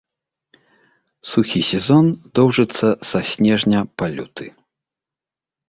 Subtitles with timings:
[1.31, 2.05] Сухі сезон
[2.41, 4.45] доўжыцца са снежня па люты.